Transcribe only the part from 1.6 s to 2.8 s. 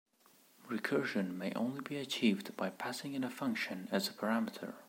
be achieved by